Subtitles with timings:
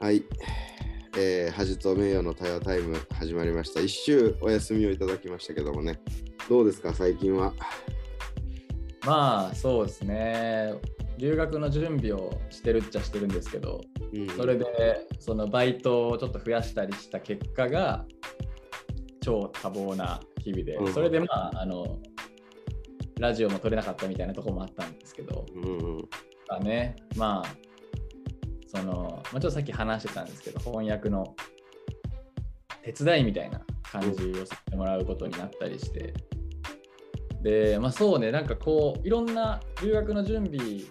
[0.00, 0.22] はい。
[1.16, 3.80] えー、恥と名誉の対話タイム始まりました。
[3.80, 5.98] 一週お休みをいただきましたけどもね。
[6.48, 7.52] どうですか、最近は。
[9.08, 10.74] まあそうですね
[11.16, 13.80] 留学の準備をしてるっちゃしてるんですけど
[14.12, 14.66] うんそれで
[15.18, 18.04] そのバイトをちょっと増やしたりした結果が
[19.20, 21.98] 超多忙な日々で、うんそれでまああの
[23.18, 26.08] ラジオも撮れなかったみたいなところもあったんですけど、うんうん
[26.48, 27.67] まあねまあ
[28.68, 31.34] その、まあ、ちょっとさっき話してたんですけど翻訳の
[32.82, 36.14] 手伝いみたいな感じをさせてもらうことになったりして
[37.42, 40.82] でまあそうねなんかこういろんな留学の準備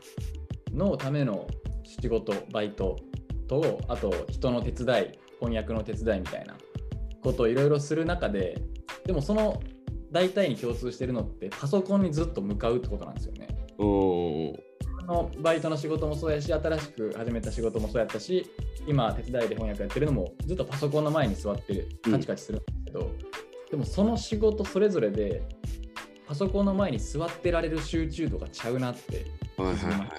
[0.73, 1.47] のための
[1.83, 2.97] 仕事バイト
[3.47, 6.55] とあと人の手伝い翻訳の手伝いみたいな
[7.21, 8.61] ことをいろいろする中で
[9.05, 9.61] でもその
[10.11, 13.47] 大体に共通してるのってパソコンにずっと向かうってことなんですよね。
[15.07, 18.51] のバイトの仕事もそうやし新しく始めた仕事もそうやったし
[18.85, 23.11] 今手伝いで翻訳やってるのもずっとパソコンの前に座ってカチカチするんですけど、
[23.71, 25.43] でもその仕事それぞれで
[26.27, 29.25] パソコンの前に座ってられる集中度がちゃうなって
[29.57, 30.09] はいはいはい。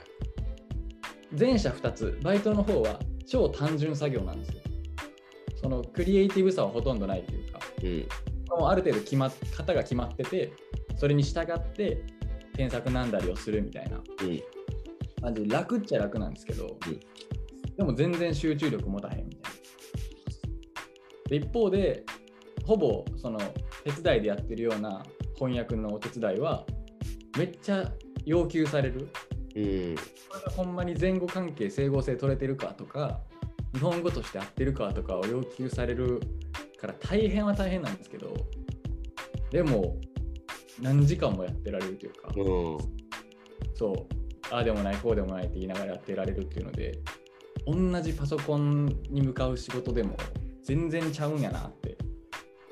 [1.38, 4.62] 前者2つバイトの方は超単純作業なんですよ
[5.60, 8.08] そのクリエイティブさはほとんどないというかうん。
[8.58, 10.52] もうある程度決まっ型が決まってて
[10.96, 12.02] それに従って
[12.56, 14.42] 添削なんだりをするみたいなうん。
[15.20, 16.69] 感じで楽っちゃ楽なんですけど、ん
[17.77, 19.58] でも全然集中力持たへんみたいな。
[21.28, 22.05] で一方で
[22.64, 23.38] ほぼその
[23.84, 25.05] 手伝いでやってるような
[25.36, 26.64] 翻訳のお手伝いは
[27.36, 27.92] めっちゃ
[28.25, 29.08] 要求される。
[29.56, 29.97] うん。
[30.50, 33.20] ほんまに前後関係整合性取れてるかとか
[33.75, 36.20] 日本語として合ってるかとかを要求される
[36.80, 38.32] から大変は大変なんですけど
[39.50, 39.98] でも
[40.80, 42.28] 何時間もやってられるというか。
[42.36, 42.78] うん。
[43.75, 44.14] そう、
[44.50, 46.98] ああでもない、こうでもないって言いながらやってられるっていうので、
[47.66, 50.16] 同じパソコンに向かう仕事でも
[50.64, 51.98] 全然ちゃうんやなって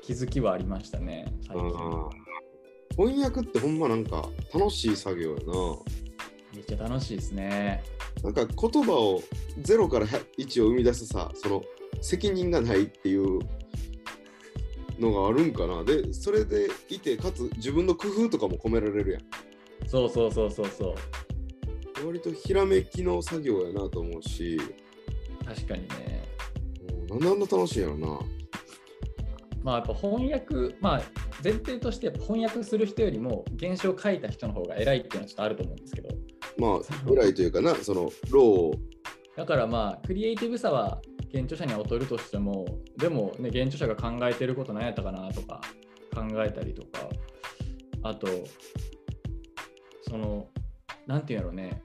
[0.01, 2.27] 気づきはありましたね、最近。
[2.97, 5.43] 翻訳ってほんまなんか楽しい作業やな。
[6.53, 7.83] めっちゃ楽しいですね。
[8.23, 9.21] なんか言葉を
[9.61, 11.61] 0から1を生み出すさ、その
[12.01, 13.39] 責任がないっていう
[14.99, 15.83] のがあるんかな。
[15.83, 19.21] で、それでいて、かつ自分の工夫とかも込められるやん。
[19.87, 20.95] そうそうそうそうそう。
[22.05, 24.59] 割とひらめきの作業やなと思うし、
[25.45, 26.23] 確かにね。
[27.01, 28.19] うんなんであんな楽しいんやろな。
[29.63, 31.01] まあやっぱ翻訳、まあ
[31.43, 36.09] 前提としてやっぱ翻訳する人よりも原書を書いた人の方が偉いっていうのはちょっとあると思うんですけど、
[36.57, 38.75] まあ、偉いというかな、その、ローを、
[39.35, 42.65] だからまあクリエイティブさは原著者には劣るとしても
[42.97, 45.61] でもね原著者が考えてること何やったかなとか
[46.13, 47.09] 考えたりとか。
[48.03, 48.27] あと
[50.01, 50.47] その
[51.07, 51.81] なんていうんやろうね。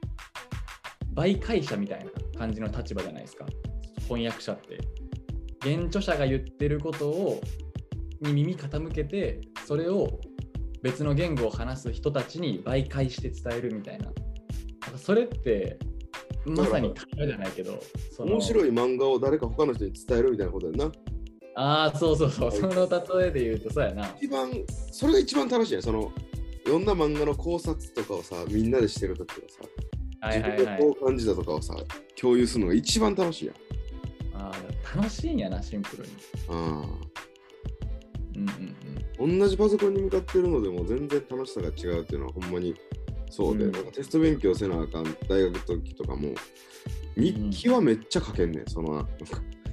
[1.15, 3.47] 媒介者みたいな感じの立場じゃないですか。
[4.09, 4.79] 翻訳者って。
[5.61, 7.41] 原著者が言ってることを
[8.21, 10.21] に耳傾けてそれを
[10.83, 14.11] 別の言語を話す人たちに媒介して伝えるみたいな。
[14.97, 15.79] それって
[16.45, 17.79] まさに会話じゃないけど
[18.19, 20.93] 面白い漫画を誰か他の人に伝えるみたいなことやんな。
[21.55, 22.53] ああそうそうそう。
[22.53, 22.89] その
[23.21, 24.15] 例えで言うとそうやな。
[24.21, 24.51] 一番、
[24.91, 25.83] それが一番楽しいやん。
[25.83, 26.11] その、
[26.65, 30.61] 読んだ漫画の考察とかをさ、みんなでしてるときとかさ、はいはいはい。
[30.61, 31.75] 自分がこう感じたとかをさ、
[32.21, 33.57] 共有するのが一番楽しいやん。
[34.35, 36.11] あー楽しいんやなシンプルに。
[36.49, 36.53] あ
[38.37, 38.77] うんうん
[39.21, 39.37] うん。
[39.37, 39.39] あ。
[39.41, 42.75] 同じパソコンに向かってるのでも全然楽しさが違うっていうのはほんまに
[43.31, 43.73] そうで、うん。
[43.73, 46.35] なんかテスト勉強せなあかん大学の時とかも
[47.17, 49.07] 日記はめっちゃ書けんねん、その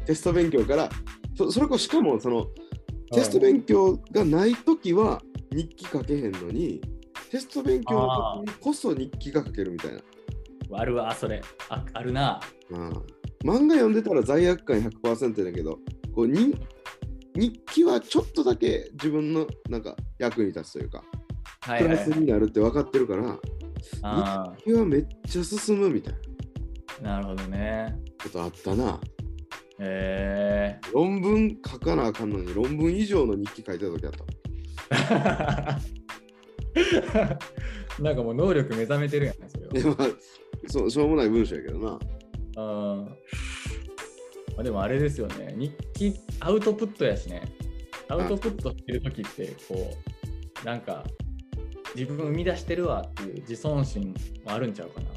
[0.06, 0.89] テスト勉強から。
[1.38, 2.47] そそれこそしかもその
[3.12, 5.22] テスト勉強がない時は
[5.52, 6.81] 日記書けへんのに
[7.31, 10.00] テスト勉強の時にこそ日記が書けるみたいな。
[10.72, 11.42] あるわそれ。
[11.69, 12.40] ああるな。
[12.69, 12.90] うん。
[13.44, 15.80] 漫画読んでたら罪悪感100%だけど
[16.14, 16.53] こうに
[17.36, 21.03] 日記はちょっとだけ自分のなんか役に立つというか、
[21.62, 23.39] はいはプラスになるって分かってるから
[24.04, 26.13] あ日記はめっちゃ進むみたい
[27.01, 27.18] な。
[27.18, 27.95] あなるほどね。
[28.22, 29.00] ことあったな
[29.80, 35.80] へえ論文書かなあかんのに論文以上の日記書いてた時あった。
[38.04, 39.96] なんかもう能力目覚めてるやんねそれは。
[39.98, 40.08] まあ
[40.68, 42.00] そうしょうもない文章やけどな。
[42.58, 43.06] うん。
[43.06, 47.44] まあ、でもあれですよね、日記アウトプットやしね、
[48.10, 49.96] アウトプットしてるときって、こ
[50.62, 51.06] う、なんか、
[51.96, 54.14] 自分生み出してるわっていう自尊心
[54.46, 55.08] もあるんちゃうかな。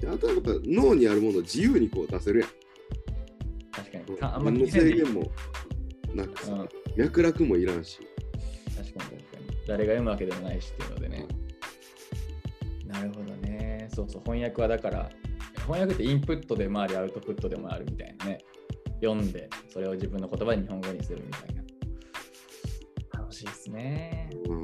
[0.00, 2.48] であとはやっぱ脳にあるものを自由にこう出せるやん
[4.16, 4.32] 確かに。
[4.32, 5.30] かあんま何の気にせんでいい制限も
[6.14, 8.00] なくさ、うん脈絡もいらんし
[8.76, 9.58] 確かに確かに。
[9.68, 11.28] 誰が読むわけでもないしっていうのでね。
[12.86, 13.88] なるほどね。
[13.92, 15.10] そうそう、翻訳はだから、
[15.62, 18.38] 翻訳ってインプットでもありアウトプットでもあるみたいなね。
[19.00, 21.62] 読んで、それを自分の言葉で日本語にするみたいな。
[23.20, 24.30] 楽しいですね。
[24.48, 24.62] うん。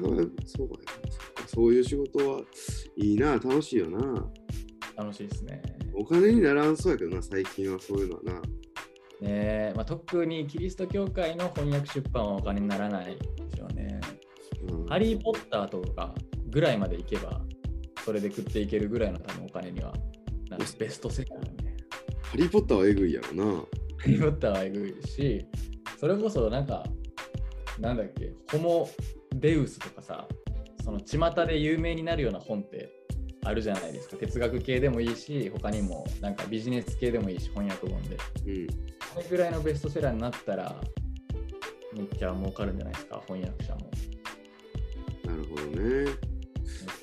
[0.00, 1.12] なんかねそうだよね。
[1.46, 2.42] そういう仕事は
[2.96, 4.30] いいな、楽しいよな。
[4.96, 5.60] 楽しいですね。
[5.92, 8.42] お金にならんそうやけどな、最近はそういうのはな。
[9.20, 14.00] ねえまあ、特にキリスト教会の翻訳出版はお金にならないでしょうね。
[14.68, 16.14] うん、ハリー・ポッターとか
[16.50, 17.40] ぐらいまでいけば、
[18.04, 19.92] それで食っていけるぐらいの多分お金には
[20.50, 21.72] なるベストセラーみたいな。
[22.22, 23.44] ハリー・ポッターはえぐいやろな。
[23.54, 25.46] ハリー・ポッターはえぐいし、
[25.98, 26.84] それこそなんか、
[27.80, 28.88] なんだっけ、ホモ・
[29.34, 30.28] デウスとかさ、
[30.84, 32.90] その巷で有名になるような本って
[33.46, 34.16] あるじゃないですか。
[34.16, 38.16] 哲学系でもいいし、他にもなんかビジネス系でもいいし、翻訳本で。
[38.46, 38.66] うん。
[38.66, 40.80] これぐらいのベストセラーになったら、
[41.94, 43.90] めっちゃ儲かるんじゃないですか、翻訳者も。
[45.24, 46.36] なるほどね。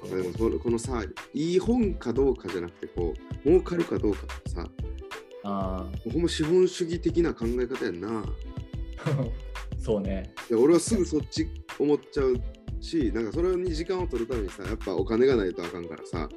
[0.09, 1.01] でもそのこのさ、
[1.33, 3.13] いい本かどうかじゃなくて、こ
[3.45, 4.67] う、儲かるかどうかってさ、
[5.45, 8.21] あほんま資本主義的な考え方やんな。
[8.21, 8.23] あ、
[9.79, 10.33] そうね。
[10.49, 11.47] いや俺はすぐそっち
[11.79, 12.35] 思っちゃう
[12.83, 16.29] し、なんかそれに時間を取るためにさ、やっぱお金がないとあかんからさ、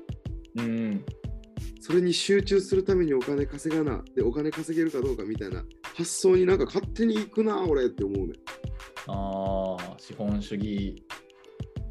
[0.56, 1.04] うん。
[1.80, 5.64] それに集中するためにお金稼がな、で、お金稼げるかどうかみたいな
[5.94, 8.34] 発想になんか勝手に行くな、俺って思うね。
[9.08, 11.04] ああ、資本主義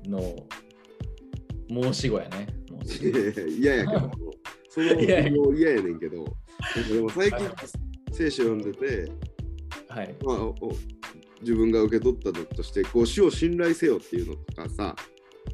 [0.05, 0.35] の
[1.69, 2.47] 申し子やね。
[3.49, 4.11] いやいやけど、
[4.69, 6.25] その 嫌やねんけど、
[6.93, 7.39] でも最近
[8.11, 9.11] 聖書読んでて、
[9.87, 10.15] はい。
[10.23, 10.53] まあ、お
[11.41, 14.95] 自分が受け取ったのとして、こう主を信頼せよっていうのとかさ、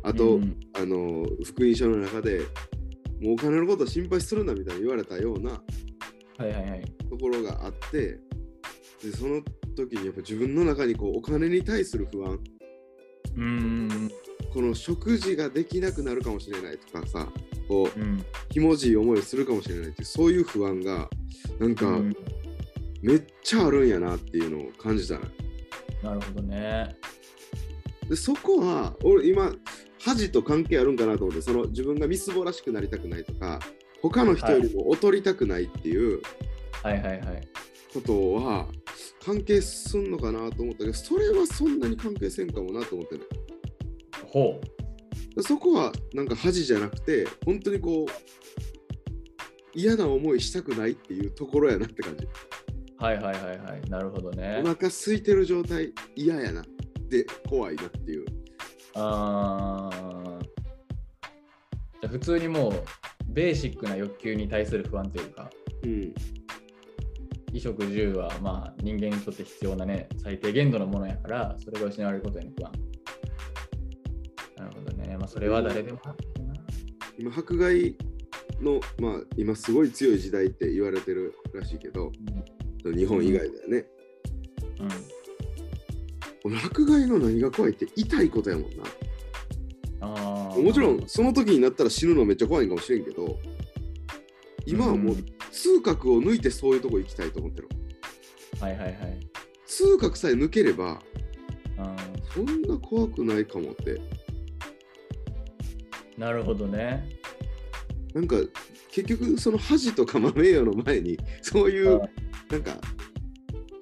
[0.03, 2.39] あと、うんあの福音書の中で
[3.21, 6.85] もうお金のことを心配するなみたいに言われたようなはいはいはい。
[7.09, 8.19] ところがあって
[9.03, 9.41] でその
[9.75, 12.39] 時にやっぱ自分の中にこうお金に対する不安
[13.35, 14.11] うーん。
[14.53, 17.27] この食事ができなくなるかもしれないとかさ
[17.67, 18.25] こううん。
[18.49, 21.09] ひもじい思いをするかもしれないっていうそういう不安が
[21.59, 22.15] なんかうん
[23.01, 25.21] めっちゃあるんやなっていうのを感じたの
[26.03, 26.95] なるほどね。
[28.09, 29.53] でそこは俺今
[30.03, 33.59] 恥と関係あるんかなと思ってその自分がみすぼらしくなりたくないとか
[34.01, 36.21] 他の人よりも劣りたくないっていう
[36.83, 37.47] はいはいはい。
[37.93, 38.67] ことは
[39.23, 43.21] 関係すんのかなと思ったけどそれはそんなに関係せんかもなと思ってね
[44.27, 44.59] ほ
[45.35, 48.11] でそこはなんか恥じゃなくて本当にこう
[49.73, 52.29] 嫌な思いしたくないっていうところやなって感じう。
[53.01, 53.89] はいはいはいはい。
[53.89, 54.67] なるほどねお。
[54.67, 56.63] 腹空いてる状態嫌やな
[57.09, 58.25] で怖いなっていう
[58.95, 62.83] あーじゃあ普通にもう
[63.27, 65.49] ベーシックな欲求に対する不安というか、
[65.83, 66.13] うん
[67.53, 72.71] 衣食住はまあ人間にとって必要なね、最低限度のものやから、それが失われることへの不安。
[74.55, 75.17] なるほどね。
[75.17, 75.99] まあそれは誰でも。
[77.17, 77.97] 今迫害
[78.61, 82.13] のまあ今すごい強い時代って言われてるらしいけど
[82.83, 83.85] 日本以外だよね、
[84.79, 84.89] うん。
[86.43, 88.83] この迫害の何が怖いって痛いことやもんな
[90.01, 90.57] ああ。
[90.57, 93.37] もちろんその時になったら死ぬのめっちゃ怖いんかもしれんけど
[94.65, 95.15] 今はもう
[95.51, 97.69] 痛覚を抜いてそういうとこ行きたいと思ってる
[98.59, 98.95] はいはいはい。
[99.65, 101.01] 痛覚さえ抜ければ
[101.77, 104.01] うんそんな怖くないかもって
[106.17, 107.09] なるほどね。
[108.13, 108.35] なんか
[108.91, 112.09] 結局その恥とかま名誉の前にそういうあ
[112.51, 112.73] なんか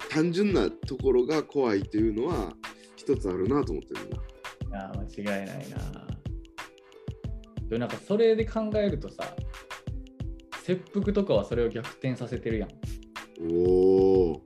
[0.08, 2.52] 単純なところが怖いっていうのは
[2.96, 4.10] 一つあるなと思ってる
[4.70, 4.78] な。
[4.78, 4.92] いや
[5.24, 5.76] 間違いないな。
[7.68, 9.34] でもなんかそれで考えるとさ、
[10.64, 12.68] 切腹とかはそれを逆転させてるやん。
[13.52, 14.42] おお。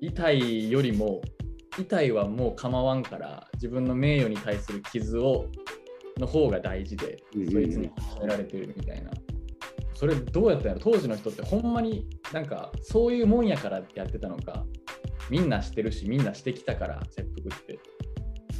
[0.00, 1.22] 痛いよりも、
[1.78, 5.46] 痛いはもう構わんから、自分の名誉に対する傷を
[6.18, 9.10] の方が大事でうんうんう、んそいつに褒められてるみたいな。
[9.94, 10.80] それどうやったんやろ？
[10.80, 14.64] 当時の人ってほんまになんかそういうもんやからやってたのか、
[15.30, 17.78] みんなしてるし、みんなしてきたから、切腹って。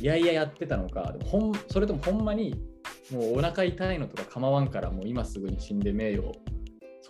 [0.00, 2.54] いやいややってたのか、でもほんそれともほんまに
[3.10, 6.32] もうお腹痛いのとか構わんから、もう今すぐに死んで名誉を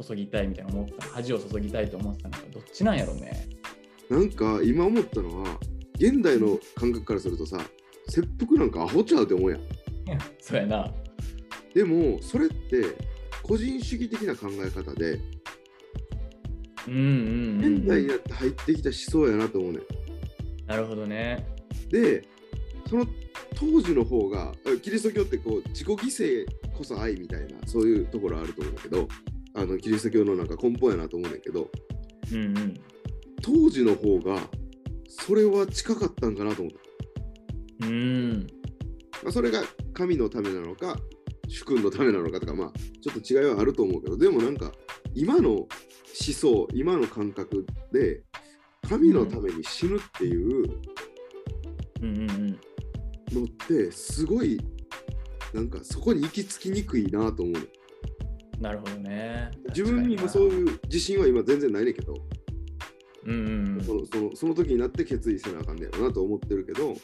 [0.07, 3.49] 注ぎたいみたいな思ってた恥を注ぎたいと思ってたのか、どっちなんやろね。
[4.09, 5.59] なんか今思ったのは
[5.95, 7.59] 現代の感覚からするとさ
[8.09, 9.61] 切腹なんかアホちゃうって思うやん。
[10.38, 10.92] そうやな。
[11.75, 12.97] でもそれって
[13.42, 15.19] 個人主義的な考え方で
[16.89, 19.83] うんうんうん、現代になって入ってきた思想やなと思うねん。
[20.67, 21.47] なるほどね。
[21.91, 22.27] で
[22.89, 23.07] その
[23.55, 26.47] 当時の方があキリスト教ってこう自己犠牲
[26.77, 29.09] こそ愛みたいなそういうところあると思うんだけど
[29.55, 31.71] あのキリスト教のなんか根本やなと思うんだけど
[32.33, 32.81] うんうん。
[33.43, 34.41] 当時の方が
[35.09, 36.75] それは近かったんかなと思っ
[37.81, 37.87] た。
[37.87, 38.47] うん。
[39.23, 39.62] まあ、それが
[39.93, 40.97] 神のためなのか
[41.49, 44.73] 主君のためなのかとかまあちょっと違いはあると思うけどでもなんか
[45.14, 45.69] 今の思
[46.16, 48.23] 想今の感覚で
[48.88, 50.64] 神のために死ぬっていう
[52.00, 52.50] うんうんうん。
[53.33, 54.61] のってすごい
[55.54, 57.61] なんかそこに行き着きにくいなと思うの
[58.61, 59.50] なるほどね。
[59.69, 60.50] 自分にもそうう。
[60.50, 62.14] いう自信は今全然ないねんけど、
[63.25, 66.95] うんうんうんそのそのその時になって決意せなあかんねやろなと思ってるけど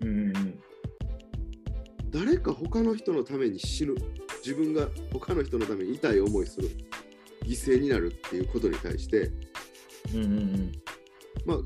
[0.00, 0.60] うんうんうん。
[2.10, 3.94] 誰か他の人のために死ぬ
[4.44, 6.68] 自分が他の人のために痛い思いする
[7.44, 9.30] 犠牲になるっていうことに対して
[10.14, 10.72] うんうんうん。
[11.44, 11.56] まあ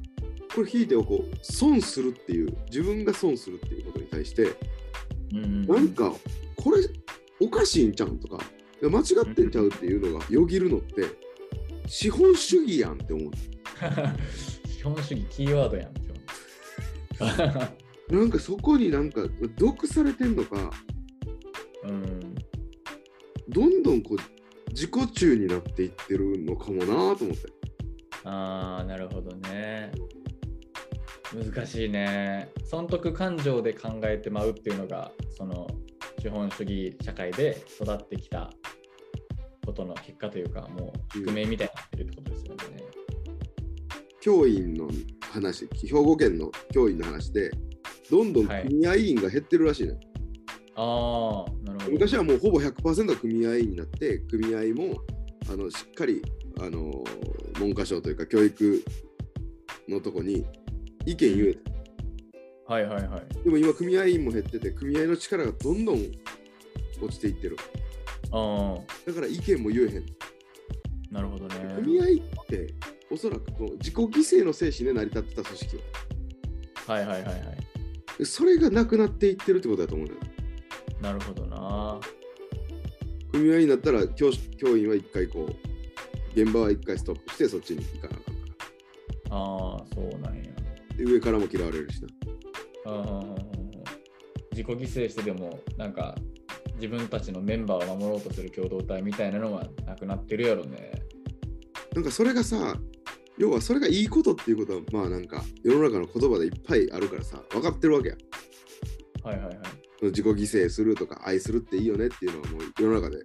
[0.54, 4.56] これ引いておこう損するっていう自分が損するっていうことに対して
[5.32, 6.12] うんうんうんなんか
[6.56, 6.78] これ
[7.40, 8.38] おかしいんちゃうんとか
[8.80, 11.04] 間違ってんちゃうっていうのがよぎるのって
[11.86, 13.32] 資本主義やんって思う
[14.68, 15.94] 資本主義キーワードやん。
[18.14, 19.26] なんかそこになんか
[19.56, 20.70] 毒されてんのか
[21.84, 22.34] うん。
[23.48, 24.18] どんどんこう
[24.74, 27.30] 自己中になっていってるのかもなと思って
[28.24, 29.92] ああ、なるほどね。
[31.32, 32.50] 難しいね。
[32.64, 35.66] 損得感情で考えてまうっていうのが、その
[36.20, 38.50] 資本主義社会で育ってきた
[39.64, 42.84] ことの結果というか、もう宿命みたいになってるってことですよね。
[44.20, 44.88] 教員の
[45.20, 47.50] 話兵庫県の教員の話で
[48.10, 49.98] どんどんはい組合員が減ってるらしいね、
[50.76, 51.73] ああ、なるほど。
[51.90, 54.96] 昔はもうほぼ100%が組合員になって組合も
[55.50, 56.22] あのしっかり
[56.60, 57.04] あの
[57.54, 58.84] 文科省というか教育
[59.88, 60.46] のとこに
[61.06, 63.44] 意見言えたはいはいはい。
[63.44, 65.98] でも今組合員も減ってて組合の力がどんどん
[67.02, 67.58] 落ちていってる
[68.32, 68.76] あ
[69.06, 70.04] だから意見も言えへん
[71.12, 71.54] あ、なるほどね。
[71.76, 72.74] 組合って
[73.10, 75.78] おそらくこう自己犠牲の精神で成り立ってた組織
[76.86, 77.38] はいはいはいはい。
[78.18, 80.20] でそれがなくなっていってるってことだと思うのよ
[81.04, 82.00] なるほどな。
[83.30, 88.40] 組合になったら教教員は一回こう現場は一回ストップしてそっちに行かなあかんか
[89.30, 90.42] らああ、そうなんや。
[90.96, 92.08] で上からも嫌われるしな
[92.86, 93.22] ああ
[94.52, 96.14] 自己犠牲してでも、なんか
[96.76, 100.92] 自分たちのメンバーを守ろうとする共同体みたいなのはなくなってるやろね。
[101.94, 102.78] なんかそれがさ
[103.36, 108.16] 要はそれがいいことっていうことはまあなんか世の中の言葉でいっぱいあるからさ分かってるわけや
[109.22, 109.83] はいはいはい。
[110.08, 110.34] 自己犠
[110.64, 113.22] 牲するとか愛するっていいよねっていうのはもう世の中で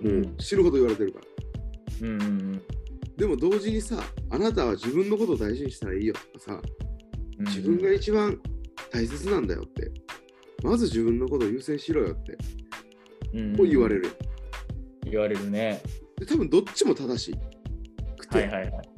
[0.00, 2.62] もう死ぬほど言われてるからうんうんうん
[3.16, 6.62] でも同時にさあなたは自分のことを大事にしたらいいよとかさ
[7.38, 7.46] うん。
[7.46, 8.40] 自分が一番
[8.90, 9.90] 大切なんだよって
[10.62, 12.36] まず自分のことを優先しろよって
[13.34, 14.14] うんこう言われる、
[15.04, 15.80] 言われるね。
[16.18, 17.34] で多分どっちも正しい
[18.18, 18.88] くて、はいはいはい。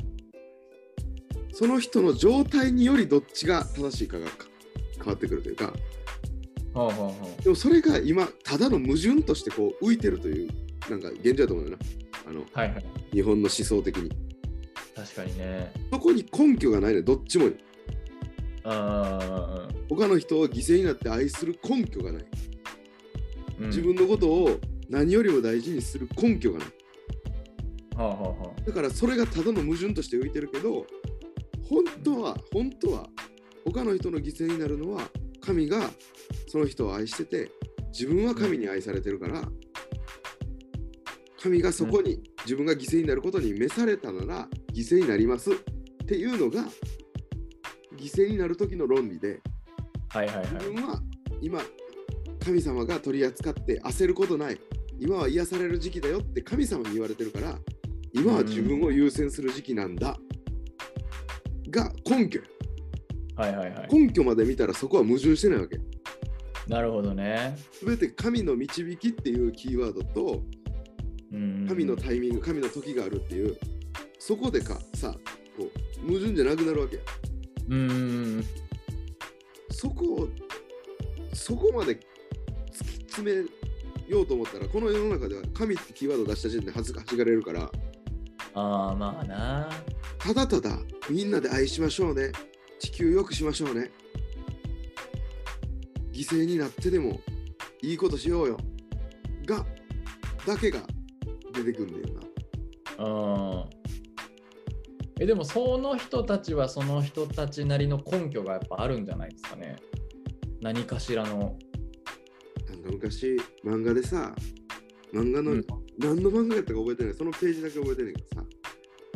[1.52, 4.46] その人の状態によりどっちが正しいかがか
[4.96, 5.72] 変わってくるというか
[6.74, 10.50] ほうほうほでもそれが今ただの矛盾としてこう浮いてるという
[10.90, 11.78] なんか現状だと思うよな
[12.28, 12.44] あのう。
[12.52, 12.84] はいはい。
[13.12, 14.10] 日本の思想的に
[14.94, 15.72] 確かにね。
[15.92, 17.56] そこに根拠がないねどっちもに
[18.64, 22.24] ああ、他の人を犠牲になって愛する根拠がない
[23.60, 23.66] うん。
[23.68, 26.68] 自分のことを何よりも大事にする根拠がない
[27.96, 30.86] はあはあはだからそれがただの矛盾として浮いてるけど
[31.68, 33.08] 本当は本当は
[33.64, 35.08] 他の人の犠牲になるのは
[35.40, 35.90] 神が
[36.54, 37.50] その人を愛してて
[37.90, 39.42] 自分は神に愛されてるから
[41.42, 45.54] 神がそこに自分が犠牲になることに召されたなら犠牲になりますっ
[46.06, 46.62] ていうのが
[47.96, 49.40] 犠牲になる時の論理で
[50.10, 50.18] あ。
[50.18, 50.46] はいはいはい。
[50.52, 51.02] 自分は
[51.42, 51.60] 今
[52.38, 54.60] 神様が取り扱って焦ることない
[55.00, 57.58] 今は癒される時期だよって神様に言われてるから
[58.12, 60.16] 今は自分を優先する時期なんだ
[61.68, 62.38] が根拠
[63.34, 63.88] はいはいはい。
[63.92, 65.80] 根拠まで見たらそこは矛盾してないわけ
[66.68, 67.56] なるほどね。
[67.84, 70.42] 全て神の導きっていうキーワードと
[71.32, 71.66] うん。
[71.68, 73.56] 神のタイミング神の時があるっていう
[74.18, 75.14] そこでかさ
[75.56, 75.68] こ
[76.02, 77.00] う矛盾じゃなくなるわけ
[77.68, 77.92] うんう
[78.40, 78.44] ん
[79.70, 80.28] そこを
[81.32, 83.38] そこまで突き詰め
[84.08, 87.70] ようと思ったらこの世の中では神ってキーワードを出した時点で恥ずかしがれるから
[88.54, 89.68] ああ、まあな。
[90.18, 90.78] ただただ
[91.10, 92.30] みんなで愛しましょうね
[92.78, 93.90] 地球良くしましょうね
[96.14, 97.20] 犠牲になってでも
[97.82, 98.56] いいことしようよ
[99.44, 99.66] が
[100.46, 100.80] だけが
[101.52, 102.24] 出てくんだよな
[103.04, 103.64] うん。
[105.20, 109.76] え、でもその人たちはその人たちなりの根拠がやっぱあるんじゃないですかね。
[110.60, 111.56] 何かしらの。
[112.68, 114.34] なんか昔漫画でさ
[115.12, 115.66] 漫画の、うん
[115.96, 118.46] 何の漫画やったか覚えてないそのページだけ覚えてないけどさ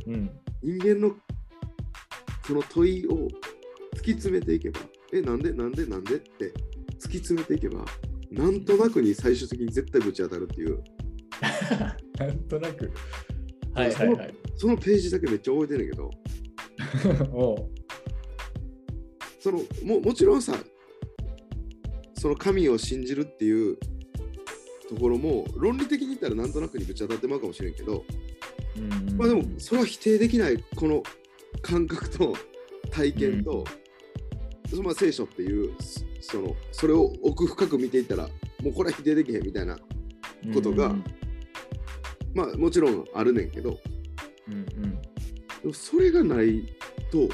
[0.06, 0.30] うん。
[0.62, 1.16] 人間の
[2.46, 3.28] その問いを
[3.96, 4.80] 突き詰めていけば
[5.12, 6.52] えなんでなんでなんでって
[6.98, 7.84] 突き詰めていけば
[8.30, 10.82] なんとなくに最終的に絶対ぶち当たるっていう、
[12.18, 12.90] なんとなく。
[13.72, 14.34] はいはいはい。
[14.56, 16.10] そのページだけめっちゃ覚えてんねんけど、
[19.40, 20.58] そのももちろんさ、
[22.14, 23.78] その神を信じるっていう
[24.88, 28.04] ところも論理的に言ったらなんとなくにぶち当たってまうかもしれんけど、
[28.76, 31.02] うんまあでもそれは否定できないこの
[31.62, 32.36] 感覚と
[32.90, 33.64] 体験と、
[34.82, 35.74] まあ、聖書っていう
[36.28, 38.28] そそのそれを奥深く見ていったら
[38.62, 39.78] もうこれは否定できへんみたいな
[40.52, 41.04] ことがうん。
[42.34, 43.78] まあもちろんあるねんけど。
[44.48, 45.00] うんうん。
[45.62, 46.66] でもそれがない
[47.10, 47.28] と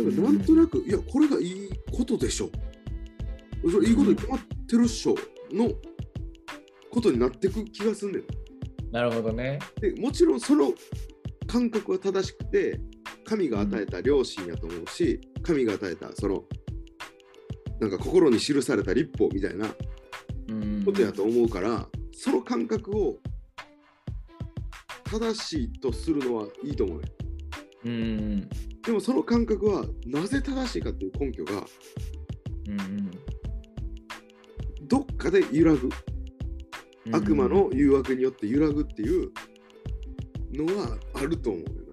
[0.00, 2.50] なんかなんとなく、いやこれがいいことでしょ。
[3.70, 5.16] それいいことに決まってるっしょ
[5.50, 5.70] の
[6.90, 8.22] ことになってく気がすんねん。
[8.92, 9.58] なるほどね。
[9.80, 10.72] でもちろんその
[11.46, 12.80] 感覚は正しくて
[13.24, 16.44] 神が与えた良心やと思うし神が与えたその
[17.80, 19.66] なんか心に記された立法みたいな
[20.48, 20.82] うん。
[20.84, 23.18] ことやと思うから、その感覚を
[25.10, 27.08] 正しいとするのはいいと思うね
[27.84, 28.48] うん。
[28.82, 31.64] でもその感覚はなぜ正しいかっていう根拠が
[32.68, 32.80] うん。
[32.80, 33.10] うん
[34.88, 35.88] どっかで揺らぐ。
[37.06, 37.16] うん。
[37.16, 39.32] 悪魔の誘惑によって揺らぐっていう
[40.52, 41.85] のはあると思うね